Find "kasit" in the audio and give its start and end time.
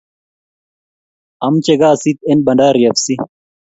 1.81-2.17